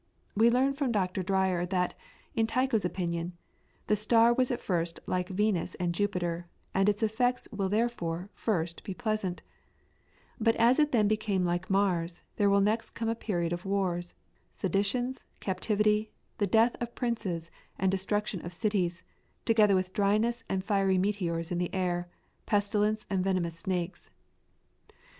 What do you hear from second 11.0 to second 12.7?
became like Mars, there will